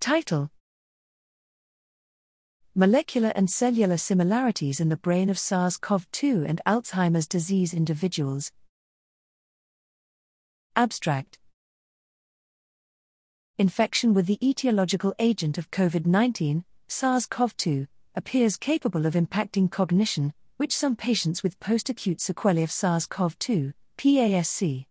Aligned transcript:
Title 0.00 0.50
Molecular 2.74 3.32
and 3.34 3.50
cellular 3.50 3.96
similarities 3.96 4.78
in 4.78 4.88
the 4.88 4.96
brain 4.96 5.28
of 5.28 5.38
SARS 5.38 5.76
CoV 5.76 6.08
2 6.12 6.44
and 6.46 6.60
Alzheimer's 6.64 7.26
disease 7.26 7.74
individuals. 7.74 8.52
Abstract 10.76 11.38
Infection 13.58 14.14
with 14.14 14.26
the 14.26 14.38
etiological 14.40 15.12
agent 15.18 15.58
of 15.58 15.72
COVID 15.72 16.06
19, 16.06 16.64
SARS 16.86 17.26
CoV 17.26 17.56
2, 17.56 17.86
appears 18.14 18.56
capable 18.56 19.04
of 19.04 19.14
impacting 19.14 19.68
cognition, 19.68 20.32
which 20.58 20.76
some 20.76 20.94
patients 20.94 21.42
with 21.42 21.58
post 21.58 21.88
acute 21.88 22.20
sequelae 22.20 22.62
of 22.62 22.70
SARS 22.70 23.06
CoV 23.06 23.36
2, 23.40 23.72
PASC. 23.96 24.86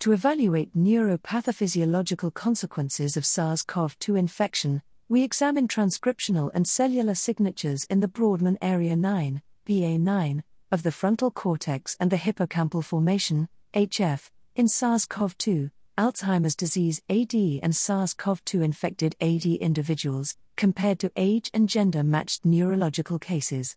To 0.00 0.12
evaluate 0.12 0.76
neuropathophysiological 0.76 2.32
consequences 2.32 3.16
of 3.16 3.26
SARS 3.26 3.64
CoV 3.64 3.98
2 3.98 4.14
infection, 4.14 4.82
we 5.08 5.24
examine 5.24 5.66
transcriptional 5.66 6.52
and 6.54 6.68
cellular 6.68 7.16
signatures 7.16 7.82
in 7.90 7.98
the 7.98 8.06
Brodmann 8.06 8.58
Area 8.62 8.94
9, 8.94 9.42
BA9, 9.66 10.42
of 10.70 10.84
the 10.84 10.92
frontal 10.92 11.32
cortex 11.32 11.96
and 11.98 12.12
the 12.12 12.16
hippocampal 12.16 12.84
formation, 12.84 13.48
HF, 13.74 14.30
in 14.54 14.68
SARS 14.68 15.04
CoV 15.04 15.36
2, 15.36 15.70
Alzheimer's 15.98 16.54
disease 16.54 17.02
AD 17.10 17.34
and 17.34 17.74
SARS 17.74 18.14
CoV 18.14 18.44
2 18.44 18.62
infected 18.62 19.16
AD 19.20 19.46
individuals, 19.46 20.36
compared 20.54 21.00
to 21.00 21.10
age 21.16 21.50
and 21.52 21.68
gender 21.68 22.04
matched 22.04 22.44
neurological 22.44 23.18
cases. 23.18 23.76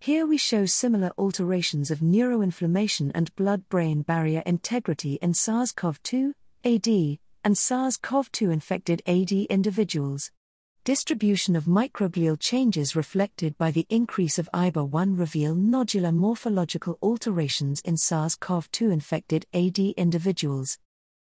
Here 0.00 0.26
we 0.26 0.36
show 0.36 0.64
similar 0.64 1.10
alterations 1.18 1.90
of 1.90 1.98
neuroinflammation 1.98 3.10
and 3.16 3.34
blood 3.34 3.68
brain 3.68 4.02
barrier 4.02 4.44
integrity 4.46 5.14
in 5.20 5.34
SARS 5.34 5.72
CoV 5.72 6.00
2, 6.04 6.34
AD, 6.64 7.18
and 7.42 7.58
SARS 7.58 7.96
CoV 7.96 8.30
2 8.30 8.50
infected 8.52 9.02
AD 9.08 9.32
individuals. 9.32 10.30
Distribution 10.84 11.56
of 11.56 11.64
microglial 11.64 12.38
changes 12.38 12.94
reflected 12.94 13.58
by 13.58 13.72
the 13.72 13.86
increase 13.90 14.38
of 14.38 14.48
IBA1 14.54 15.18
reveal 15.18 15.56
nodular 15.56 16.14
morphological 16.14 16.96
alterations 17.02 17.80
in 17.80 17.96
SARS 17.96 18.36
CoV 18.36 18.70
2 18.70 18.90
infected 18.90 19.46
AD 19.52 19.80
individuals. 19.80 20.78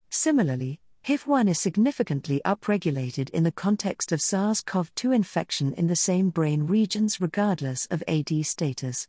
Similarly, 0.10 0.82
HIF1 1.06 1.48
is 1.48 1.60
significantly 1.60 2.42
upregulated 2.44 3.30
in 3.30 3.44
the 3.44 3.52
context 3.52 4.12
of 4.12 4.20
SARS 4.20 4.62
CoV 4.62 4.92
2 4.96 5.12
infection 5.12 5.72
in 5.74 5.86
the 5.86 5.96
same 5.96 6.32
brain 6.32 6.66
regions 6.66 7.22
regardless 7.22 7.86
of 7.92 8.04
AD 8.08 8.44
status. 8.44 9.08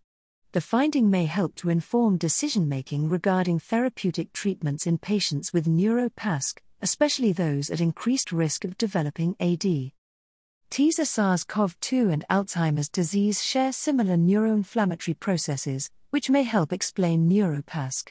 The 0.53 0.61
finding 0.61 1.09
may 1.09 1.25
help 1.25 1.55
to 1.55 1.71
inform 1.71 2.19
decision 2.19 2.69
making 2.69 3.09
regarding 3.09 3.61
therapeutic 3.61 4.35
treatments 4.35 4.87
in 4.87 4.99
patients 4.99 5.55
with 5.55 5.65
neuropasc, 5.65 6.59
especially 6.83 7.33
those 7.33 7.71
at 7.71 7.81
increased 7.81 8.31
risk 8.31 8.67
of 8.67 8.77
developing 8.77 9.35
AD. 9.41 9.93
TISA 10.69 11.07
SARS 11.07 11.45
CoV 11.45 11.81
2 11.81 12.11
and 12.11 12.27
Alzheimer's 12.29 12.91
disease 12.91 13.43
share 13.43 13.73
similar 13.73 14.17
neuroinflammatory 14.17 15.19
processes, 15.19 15.91
which 16.11 16.29
may 16.29 16.43
help 16.43 16.75
explain 16.75 17.27
neuropasc. 17.27 18.11